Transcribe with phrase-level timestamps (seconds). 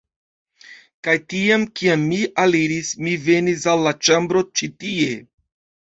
[1.07, 5.11] Kaj tiam, kiam mi aliris, mi venis al la ĉambro ĉi tie